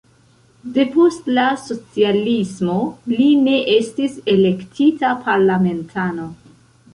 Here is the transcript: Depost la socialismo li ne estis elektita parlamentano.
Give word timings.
Depost 0.77 1.27
la 1.37 1.43
socialismo 1.63 2.77
li 3.13 3.27
ne 3.43 3.59
estis 3.75 4.17
elektita 4.35 5.13
parlamentano. 5.29 6.27